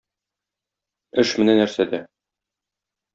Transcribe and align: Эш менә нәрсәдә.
Эш 1.23 1.33
менә 1.41 1.55
нәрсәдә. 1.59 2.01